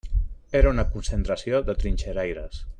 [0.59, 2.63] Era una concentració de trinxeraires.